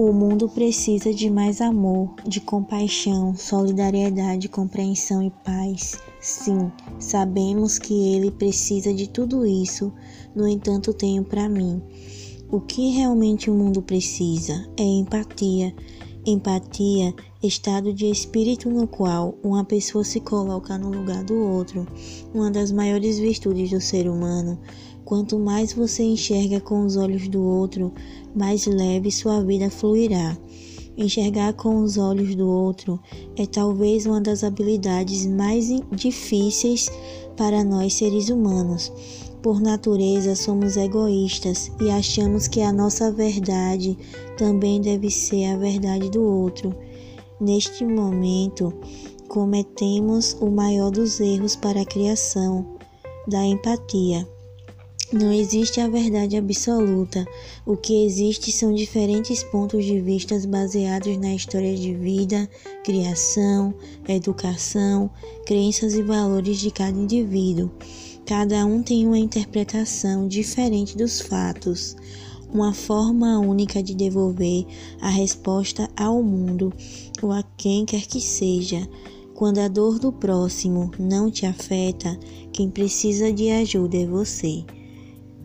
[0.00, 5.98] O mundo precisa de mais amor, de compaixão, solidariedade, compreensão e paz.
[6.20, 9.92] Sim, sabemos que ele precisa de tudo isso,
[10.36, 11.82] no entanto, tenho para mim.
[12.48, 15.74] O que realmente o mundo precisa é empatia.
[16.30, 21.86] Empatia, estado de espírito no qual uma pessoa se coloca no lugar do outro,
[22.34, 24.58] uma das maiores virtudes do ser humano.
[25.06, 27.94] Quanto mais você enxerga com os olhos do outro,
[28.36, 30.36] mais leve sua vida fluirá.
[30.98, 32.98] Enxergar com os olhos do outro
[33.36, 36.90] é talvez uma das habilidades mais difíceis
[37.36, 38.92] para nós seres humanos.
[39.40, 43.96] Por natureza, somos egoístas e achamos que a nossa verdade
[44.36, 46.74] também deve ser a verdade do outro.
[47.40, 48.74] Neste momento,
[49.28, 52.66] cometemos o maior dos erros para a criação
[53.28, 54.26] da empatia.
[55.10, 57.26] Não existe a verdade absoluta.
[57.64, 62.46] O que existe são diferentes pontos de vista baseados na história de vida,
[62.84, 63.72] criação,
[64.06, 65.10] educação,
[65.46, 67.70] crenças e valores de cada indivíduo.
[68.26, 71.96] Cada um tem uma interpretação diferente dos fatos,
[72.52, 74.66] uma forma única de devolver
[75.00, 76.70] a resposta ao mundo
[77.22, 78.86] ou a quem quer que seja.
[79.34, 82.14] Quando a dor do próximo não te afeta,
[82.52, 84.66] quem precisa de ajuda é você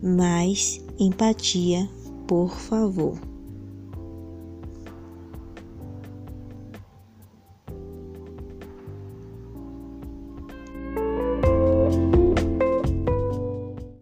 [0.04, 1.88] mais empatia,
[2.28, 3.18] por favor.